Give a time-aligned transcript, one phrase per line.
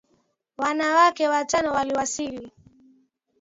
[0.57, 2.51] Wanawake watano waliwasili.